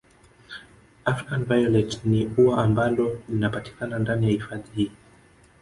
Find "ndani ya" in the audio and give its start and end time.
3.99-4.31